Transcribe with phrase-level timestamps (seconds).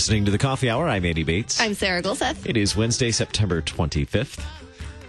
[0.00, 0.88] listening to the Coffee Hour.
[0.88, 1.60] I'm Andy Bates.
[1.60, 2.48] I'm Sarah Gulseth.
[2.48, 4.42] It is Wednesday, September 25th.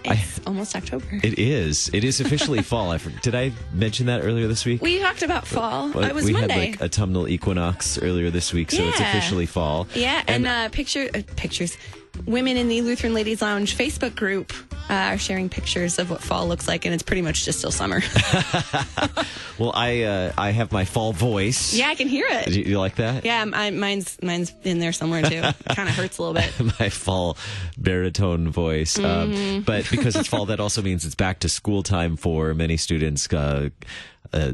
[0.03, 1.05] It's almost October.
[1.23, 1.89] It is.
[1.93, 2.91] It is officially fall.
[2.91, 4.81] I, did I mention that earlier this week?
[4.81, 5.91] we talked about fall.
[5.93, 6.71] Well, it was we Monday.
[6.71, 9.87] had like autumnal equinox earlier this week, so it's officially fall.
[9.95, 11.77] yeah, and, uh, picture uh, pictures.
[12.25, 14.51] Women in the Lutheran Ladies Lounge Facebook group
[14.91, 17.71] uh, are sharing pictures of what fall looks like, and it's pretty much just still
[17.71, 18.01] summer.
[19.61, 21.75] Well, I uh, I have my fall voice.
[21.75, 22.47] yeah, I can hear it.
[22.49, 23.23] You, you like that?
[23.23, 25.41] Yeah, I, mine's mine's in there somewhere too.
[25.75, 26.51] kind of hurts a little bit.
[26.79, 27.37] my fall
[27.77, 28.97] baritone voice.
[28.97, 29.57] Mm-hmm.
[29.57, 32.75] Um, but because it's fall, that also means it's back to school time for many
[32.75, 33.31] students.
[33.31, 33.69] Uh,
[34.33, 34.53] uh,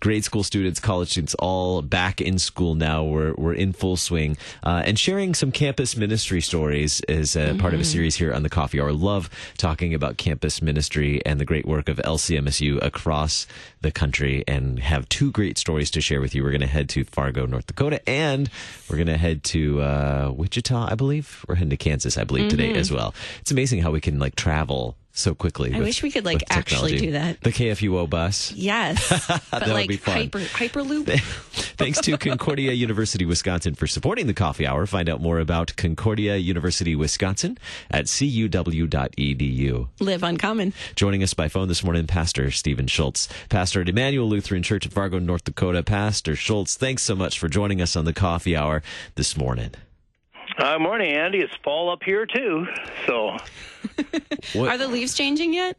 [0.00, 3.04] grade school students, college students, all back in school now.
[3.04, 4.36] We're, we're in full swing.
[4.64, 7.80] Uh, and sharing some campus ministry stories is a part of Mm-hmm.
[7.80, 8.92] a series here on the Coffee Hour.
[8.92, 13.46] Love talking about campus ministry and the great work of LCMSU across
[13.80, 16.42] the country and have two great stories to share with you.
[16.42, 18.50] We're going to head to Fargo, North Dakota, and
[18.90, 21.44] we're going to head to uh, Wichita, I believe.
[21.48, 23.14] We're heading to Kansas, I believe, today as well.
[23.40, 25.72] It's amazing how we can like travel so quickly.
[25.74, 27.40] I with- wish we could, like, actually do that.
[27.42, 28.52] The KFUO bus.
[28.52, 29.10] Yes,
[29.52, 30.14] would like be fun.
[30.16, 31.20] hyper hyperloop.
[31.76, 34.86] Thanks to Concordia University Wisconsin for supporting the coffee hour.
[34.86, 37.58] Find out more about Concordia University Wisconsin
[37.90, 39.88] at cuw.edu.
[40.00, 40.72] Live uncommon.
[40.96, 44.90] Joining us by phone this morning, Pastor Stephen Schulz, pastor at Immanuel Lutheran Church in
[44.92, 45.82] Fargo, North Dakota.
[45.82, 48.82] Pastor Schulz, thanks so much for joining us on the coffee hour
[49.16, 49.70] this morning.
[50.58, 51.38] Uh, morning, Andy.
[51.38, 52.66] It's fall up here too.
[53.06, 53.30] So,
[54.58, 55.76] Are the leaves changing yet?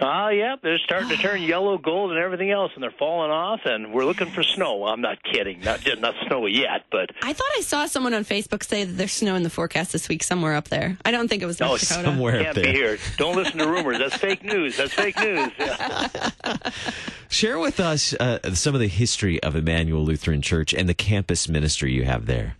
[0.00, 3.60] ah, yeah, they're starting to turn yellow, gold, and everything else, and they're falling off.
[3.64, 4.86] And we're looking for snow.
[4.86, 5.60] I'm not kidding.
[5.60, 8.92] Not just not snowy yet, but I thought I saw someone on Facebook say that
[8.94, 10.96] there's snow in the forecast this week somewhere up there.
[11.04, 12.04] I don't think it was North Oh, Dakota.
[12.08, 12.64] somewhere up can't there.
[12.64, 12.98] be here.
[13.18, 13.98] Don't listen to rumors.
[13.98, 14.76] That's fake news.
[14.76, 15.50] That's fake news.
[17.28, 21.48] Share with us uh, some of the history of Immanuel Lutheran Church and the campus
[21.48, 22.56] ministry you have there.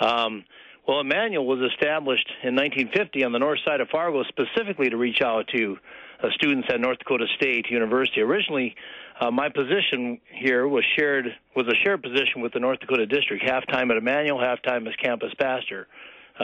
[0.00, 0.44] Um,
[0.90, 5.22] well, Immanuel was established in 1950 on the north side of Fargo specifically to reach
[5.22, 5.78] out to
[6.20, 8.22] uh, students at North Dakota State University.
[8.22, 8.74] Originally,
[9.20, 13.40] uh, my position here was shared was a shared position with the North Dakota District,
[13.48, 15.86] half time at Immanuel, half time as campus pastor,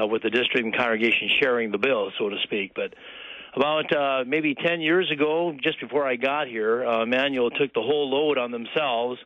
[0.00, 2.70] uh, with the district and congregation sharing the bill, so to speak.
[2.72, 2.94] But
[3.56, 7.82] about uh, maybe 10 years ago, just before I got here, uh, Immanuel took the
[7.82, 9.18] whole load on themselves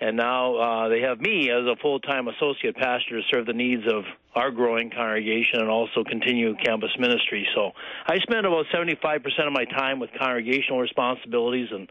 [0.00, 3.82] and now uh, they have me as a full-time associate pastor to serve the needs
[3.86, 7.46] of our growing congregation and also continue campus ministry.
[7.54, 7.70] So
[8.06, 11.88] I spend about 75% of my time with congregational responsibilities and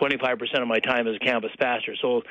[0.00, 1.94] 25% of my time as a campus pastor.
[2.00, 2.22] So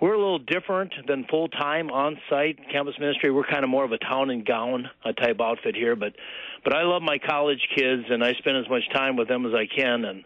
[0.00, 3.30] we're a little different than full-time on-site campus ministry.
[3.30, 6.14] We're kind of more of a town and gown type outfit here, but
[6.62, 9.52] but I love my college kids and I spend as much time with them as
[9.54, 10.24] I can and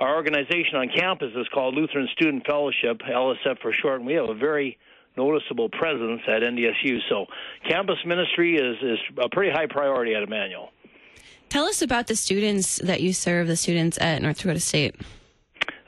[0.00, 4.28] our organization on campus is called Lutheran Student Fellowship, LSF for short, and we have
[4.28, 4.78] a very
[5.16, 6.98] noticeable presence at NDSU.
[7.08, 7.26] So
[7.68, 10.70] campus ministry is, is a pretty high priority at Immanuel.
[11.48, 14.96] Tell us about the students that you serve, the students at North Dakota State.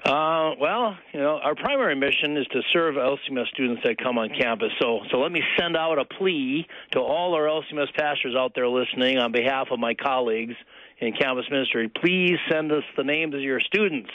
[0.05, 4.29] Uh, well, you know, our primary mission is to serve LCMS students that come on
[4.29, 4.71] campus.
[4.81, 8.69] So, so let me send out a plea to all our LCMS pastors out there
[8.69, 10.55] listening on behalf of my colleagues
[11.01, 11.91] in campus ministry.
[12.03, 14.11] Please send us the names of your students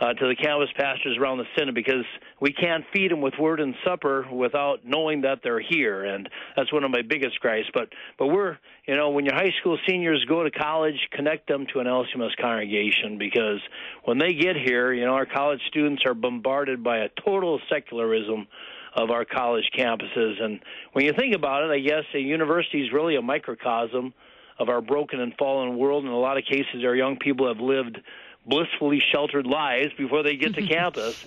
[0.00, 2.04] uh, to the campus pastors around the synod because
[2.40, 6.72] we can't feed them with word and supper without knowing that they're here, and that's
[6.72, 7.68] one of my biggest gripes.
[7.72, 11.66] But but we're you know when your high school seniors go to college, connect them
[11.72, 13.60] to an LCMS congregation because
[14.04, 18.48] when they get here, you know our college students are bombarded by a total secularism
[18.96, 20.60] of our college campuses, and
[20.92, 24.12] when you think about it, I guess a university is really a microcosm
[24.58, 26.04] of our broken and fallen world.
[26.04, 27.98] In a lot of cases, our young people have lived
[28.46, 31.26] blissfully sheltered lives before they get to campus.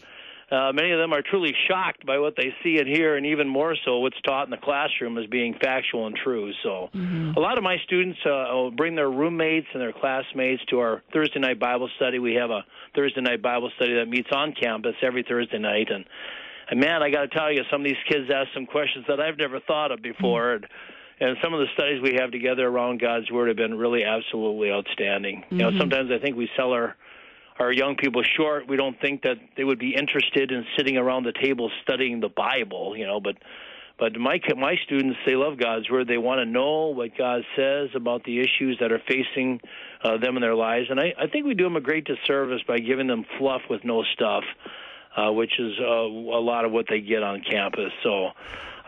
[0.49, 3.49] Uh, many of them are truly shocked by what they see and hear, and even
[3.49, 6.53] more so, what's taught in the classroom as being factual and true.
[6.63, 6.89] So,
[7.35, 11.39] a lot of my students uh, bring their roommates and their classmates to our Thursday
[11.39, 12.19] night Bible study.
[12.19, 12.63] We have a
[12.95, 16.05] Thursday night Bible study that meets on campus every Thursday night, and
[16.69, 19.19] and man, I got to tell you, some of these kids ask some questions that
[19.19, 20.53] I've never thought of before.
[20.53, 20.67] And,
[21.19, 24.71] and some of the studies we have together around God's Word have been really absolutely
[24.71, 25.43] outstanding.
[25.49, 26.95] You know, sometimes I think we sell our
[27.59, 28.67] our young people short.
[28.67, 32.29] We don't think that they would be interested in sitting around the table studying the
[32.29, 32.95] Bible.
[32.95, 33.35] You know, but
[33.97, 36.07] but my my students they love God's Word.
[36.07, 39.59] They want to know what God says about the issues that are facing
[40.03, 40.87] uh, them in their lives.
[40.91, 43.83] And I, I think we do them a great disservice by giving them fluff with
[43.83, 44.43] no stuff.
[45.15, 47.91] Uh, which is uh, a lot of what they get on campus.
[48.03, 48.33] So,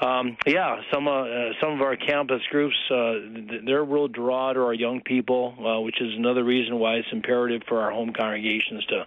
[0.01, 3.13] um, yeah, some uh, uh, some of our campus groups, uh,
[3.65, 7.07] they're a real draw to our young people, uh, which is another reason why it's
[7.11, 9.05] imperative for our home congregations to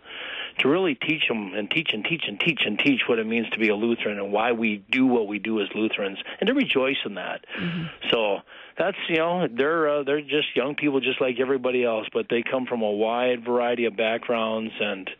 [0.58, 3.48] to really teach them and teach and teach and teach and teach what it means
[3.50, 6.54] to be a Lutheran and why we do what we do as Lutherans, and to
[6.54, 7.46] rejoice in that.
[7.58, 8.08] Mm-hmm.
[8.10, 8.38] So
[8.76, 12.42] that's you know they're uh, they're just young people just like everybody else, but they
[12.42, 15.10] come from a wide variety of backgrounds and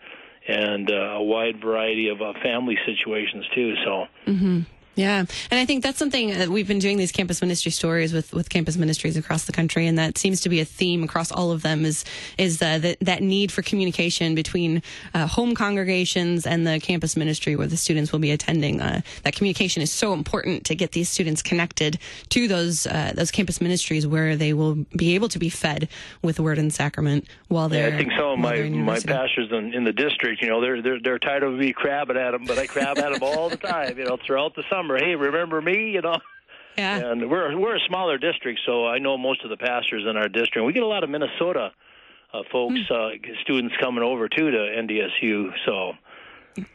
[0.46, 3.74] and uh, a wide variety of uh, family situations too.
[3.84, 4.04] So.
[4.26, 4.60] Mm-hmm.
[4.94, 8.34] Yeah, and I think that's something that we've been doing these campus ministry stories with
[8.34, 11.50] with campus ministries across the country, and that seems to be a theme across all
[11.50, 12.04] of them is
[12.36, 14.82] is uh, that that need for communication between
[15.14, 18.82] uh, home congregations and the campus ministry where the students will be attending.
[18.82, 21.98] Uh, that communication is so important to get these students connected
[22.28, 25.88] to those uh, those campus ministries where they will be able to be fed
[26.20, 27.88] with word and sacrament while they're.
[27.88, 30.82] Yeah, I think some of my my pastors in, in the district, you know, they're
[30.82, 33.56] they're they're tired of me crabbing at them, but I crab at them all the
[33.56, 35.90] time, you know, throughout the summer summer, hey, remember me?
[35.90, 36.18] You know.
[36.76, 37.10] Yeah.
[37.10, 40.28] And we're we're a smaller district, so I know most of the pastors in our
[40.28, 40.64] district.
[40.66, 41.72] We get a lot of Minnesota
[42.32, 42.94] uh, folks, hmm.
[42.94, 43.10] uh,
[43.42, 45.50] students coming over too to NDSU.
[45.66, 45.92] So.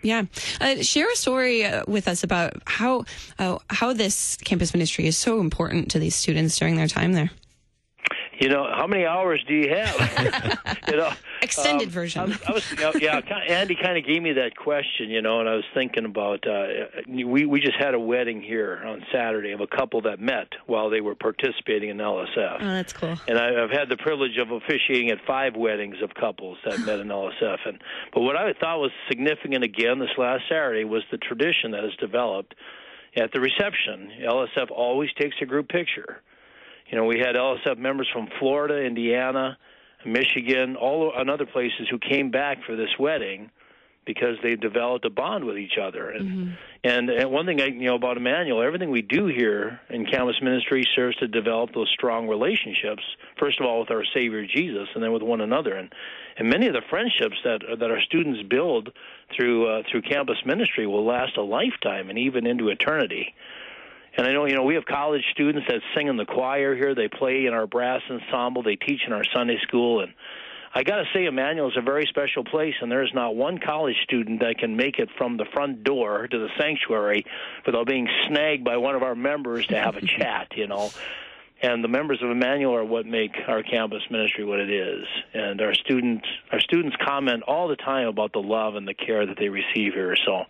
[0.02, 0.24] Yeah,
[0.60, 3.06] uh, share a story uh, with us about how
[3.38, 7.30] uh, how this campus ministry is so important to these students during their time there
[8.40, 10.78] you know, how many hours do you have?
[10.88, 12.22] you know, extended um, version.
[12.22, 15.22] I was, I was you know, yeah, Andy kind of gave me that question, you
[15.22, 16.68] know, and I was thinking about uh,
[17.08, 20.90] we we just had a wedding here on Saturday of a couple that met while
[20.90, 22.58] they were participating in LSF.
[22.60, 23.16] Oh, that's cool.
[23.28, 27.00] And I, I've had the privilege of officiating at five weddings of couples that met
[27.00, 27.82] in LSF, and
[28.14, 31.96] but what I thought was significant again this last Saturday was the tradition that has
[32.00, 32.56] developed
[33.16, 34.12] at the reception.
[34.22, 36.22] LSF always takes a group picture
[36.90, 39.58] you know, we had LSF members from Florida, Indiana,
[40.06, 43.50] Michigan, all and other places who came back for this wedding
[44.08, 46.10] because they developed a bond with each other.
[46.10, 46.52] And, mm-hmm.
[46.86, 50.38] and and one thing I you know about Immanuel, everything we do here in campus
[50.42, 53.04] ministry serves to develop those strong relationships.
[53.38, 55.74] First of all, with our Savior Jesus, and then with one another.
[55.74, 55.94] And
[56.38, 58.92] and many of the friendships that that our students build
[59.36, 63.36] through uh, through campus ministry will last a lifetime and even into eternity.
[64.18, 66.96] And I know, you know, we have college students that sing in the choir here.
[66.96, 68.64] They play in our brass ensemble.
[68.64, 70.02] They teach in our Sunday school.
[70.02, 70.12] And
[70.74, 73.60] I got to say, Immanuel is a very special place, and there is not one
[73.60, 77.26] college student that can make it from the front door to the sanctuary
[77.66, 80.90] without being snagged by one of our members to have a chat, you know.
[81.62, 85.06] And the members of Immanuel are what make our campus ministry what it is.
[85.34, 89.26] And our students, our students comment all the time about the love and the care
[89.26, 90.16] that they receive here.
[90.26, 90.46] So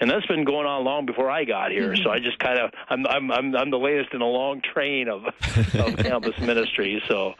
[0.00, 1.92] and that's been going on long before I got here.
[1.92, 2.02] Mm-hmm.
[2.02, 5.08] So I just kind of I'm I'm I'm I'm the latest in a long train
[5.08, 7.02] of of campus ministry.
[7.08, 7.34] So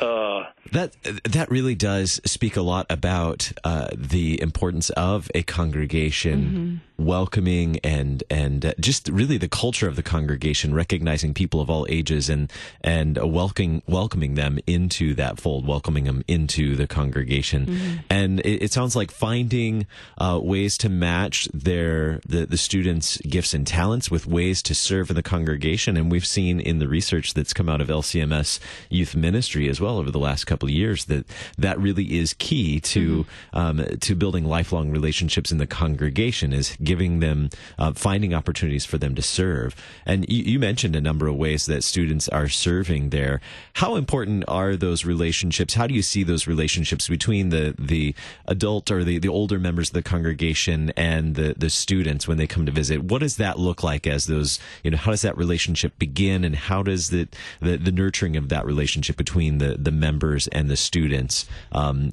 [0.00, 6.80] uh, that that really does speak a lot about uh, the importance of a congregation
[6.96, 7.04] mm-hmm.
[7.04, 11.86] welcoming and and uh, just really the culture of the congregation, recognizing people of all
[11.88, 12.52] ages and
[12.82, 17.66] and welcoming welcoming them into that fold, welcoming them into the congregation.
[17.66, 17.94] Mm-hmm.
[18.10, 19.86] And it, it, sounds like finding
[20.18, 25.10] uh, ways to match their the the students' gifts and talents with ways to serve
[25.10, 25.96] in the congregation.
[25.96, 28.58] And we've seen in the research that's come out of LCMS
[28.88, 31.26] youth ministry as well over the last couple of years that
[31.58, 33.58] that really is key to mm-hmm.
[33.58, 38.98] um, to building lifelong relationships in the congregation is giving them uh, finding opportunities for
[38.98, 39.74] them to serve.
[40.06, 43.40] And you, you mentioned a number of ways that students are serving there.
[43.74, 45.74] How important are those relationships?
[45.74, 48.14] How do you see those relationships between the the
[48.46, 52.46] adult or the, the older members of the congregation and the the students when they
[52.46, 53.02] come to visit?
[53.02, 56.54] What does that look like as those you know how does that relationship begin and
[56.54, 57.26] how does the
[57.60, 61.46] the, the nurturing of that relationship between the the members and the students.
[61.72, 62.12] Um,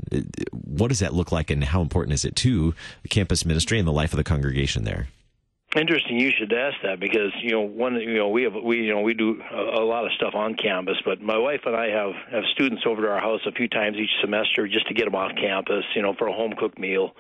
[0.52, 2.74] what does that look like, and how important is it to
[3.10, 5.08] campus ministry and the life of the congregation there?
[5.74, 8.94] Interesting, you should ask that because you know one you know we have we you
[8.94, 11.88] know we do a, a lot of stuff on campus, but my wife and I
[11.88, 15.06] have have students over to our house a few times each semester just to get
[15.06, 17.14] them off campus, you know, for a home cooked meal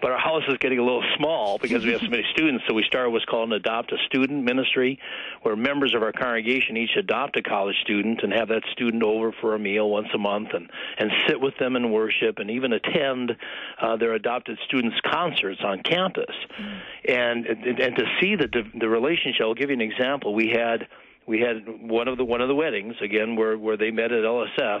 [0.00, 2.64] but our house is getting a little small because we have so many students.
[2.68, 4.98] So we started what's called an adopt a student ministry,
[5.42, 9.32] where members of our congregation each adopt a college student and have that student over
[9.40, 12.72] for a meal once a month and and sit with them in worship and even
[12.72, 13.36] attend
[13.80, 16.34] uh, their adopted students' concerts on campus.
[16.60, 16.80] Mm.
[17.08, 19.42] And, and and to see the the relationship.
[19.42, 20.34] I'll give you an example.
[20.34, 20.86] We had
[21.26, 24.24] we had one of the one of the weddings again where where they met at
[24.24, 24.80] LSF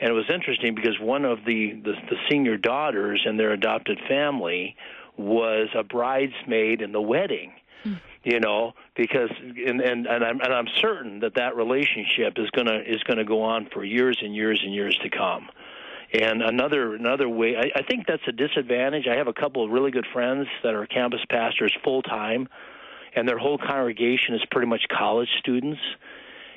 [0.00, 3.98] and it was interesting because one of the, the the senior daughters in their adopted
[4.08, 4.76] family
[5.16, 7.52] was a bridesmaid in the wedding.
[8.22, 12.80] You know, because and and and I'm and I'm certain that that relationship is gonna
[12.86, 15.48] is gonna go on for years and years and years to come.
[16.12, 19.04] And another another way, I, I think that's a disadvantage.
[19.06, 22.48] I have a couple of really good friends that are campus pastors full time,
[23.14, 25.80] and their whole congregation is pretty much college students.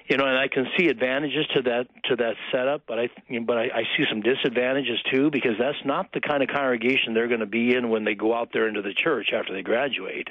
[0.08, 3.10] You know, and I can see advantages to that to that setup, but I
[3.46, 7.28] but I, I see some disadvantages too because that's not the kind of congregation they're
[7.28, 10.30] going to be in when they go out there into the church after they graduate.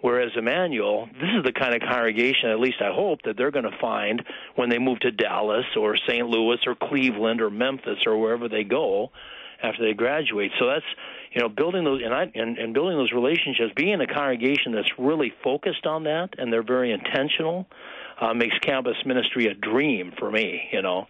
[0.00, 3.70] Whereas Immanuel, this is the kind of congregation, at least I hope, that they're going
[3.70, 4.22] to find
[4.56, 6.26] when they move to Dallas or St.
[6.26, 9.10] Louis or Cleveland or Memphis or wherever they go
[9.62, 10.52] after they graduate.
[10.58, 10.84] So that's
[11.32, 14.90] you know building those and I and, and building those relationships, being a congregation that's
[14.98, 17.66] really focused on that and they're very intentional,
[18.20, 20.68] uh, makes campus ministry a dream for me.
[20.72, 21.06] You know.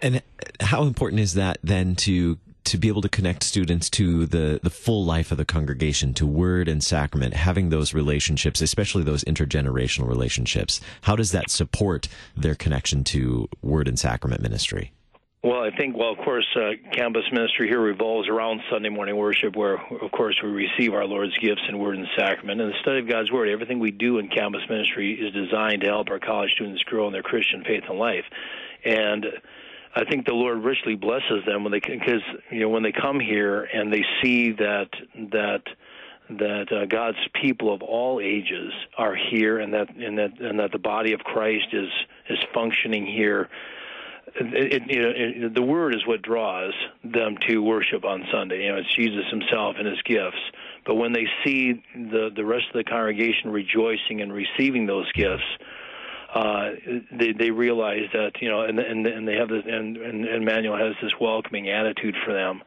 [0.00, 0.22] And
[0.60, 4.70] how important is that then to to be able to connect students to the, the
[4.70, 10.08] full life of the congregation, to word and sacrament, having those relationships, especially those intergenerational
[10.08, 14.92] relationships, how does that support their connection to word and sacrament ministry?
[15.44, 19.54] Well, I think, well, of course, uh, campus ministry here revolves around Sunday morning worship,
[19.54, 22.62] where, of course, we receive our Lord's gifts in word and sacrament.
[22.62, 25.88] And the study of God's Word, everything we do in campus ministry is designed to
[25.88, 28.24] help our college students grow in their Christian faith and life.
[28.86, 29.26] And
[29.96, 33.20] I think the Lord richly blesses them when they because you know when they come
[33.20, 34.88] here and they see that
[35.32, 35.62] that
[36.30, 40.72] that uh, God's people of all ages are here and that and that and that
[40.72, 41.90] the body of Christ is
[42.28, 43.48] is functioning here.
[44.36, 46.72] It, it, you know, it, the word is what draws
[47.04, 48.64] them to worship on Sunday.
[48.64, 50.40] You know, it's Jesus Himself and His gifts.
[50.84, 55.44] But when they see the the rest of the congregation rejoicing and receiving those gifts,
[56.34, 56.70] uh,
[57.12, 60.42] they they realize that you know, and and and they have this, and and and
[60.42, 62.62] Immanuel has this welcoming attitude for them.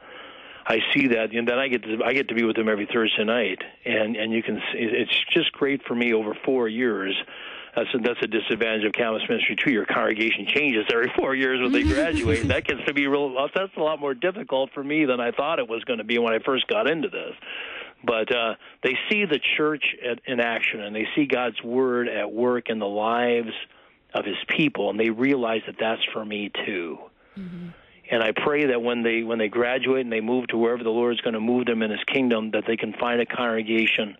[0.65, 2.87] I see that, and then I get to I get to be with them every
[2.91, 7.13] Thursday night, and and you can see it's just great for me over four years.
[7.75, 9.71] That's a, that's a disadvantage of campus ministry too.
[9.71, 12.47] Your congregation changes every four years when they graduate.
[12.47, 13.35] that gets to be real.
[13.53, 16.17] That's a lot more difficult for me than I thought it was going to be
[16.17, 17.35] when I first got into this
[18.03, 22.31] but uh, they see the church at, in action and they see God's word at
[22.31, 23.51] work in the lives
[24.13, 26.97] of His people, and they realize that that's for me too.
[27.37, 27.67] Mm-hmm.
[28.09, 30.89] And I pray that when they when they graduate and they move to wherever the
[30.89, 34.17] Lord is going to move them in His kingdom, that they can find a congregation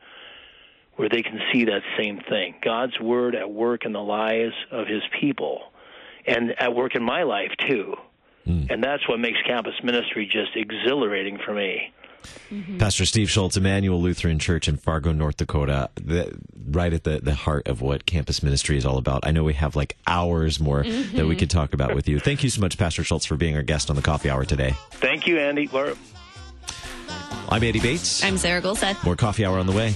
[0.98, 4.88] where they can see that same thing God's word at work in the lives of
[4.88, 5.62] His people,
[6.26, 7.96] and at work in my life too.
[8.46, 8.72] Mm.
[8.72, 11.94] And that's what makes campus ministry just exhilarating for me.
[12.52, 12.78] Mm-hmm.
[12.78, 16.38] Pastor Steve Schulz, Immanuel Lutheran Church in Fargo, North Dakota, the,
[16.70, 19.26] right at the, the heart of what campus ministry is all about.
[19.28, 21.18] I know we have like hours more mm-hmm.
[21.18, 22.20] that we could talk about with you.
[22.20, 24.74] Thank you so much, Pastor Schulz, for being our guest on the coffee hour today.
[24.92, 25.70] Thank you, Andy.
[27.50, 28.24] I'm Andy Bates.
[28.24, 29.04] I'm Sarah Gulseth.
[29.04, 29.94] More coffee hour on the way.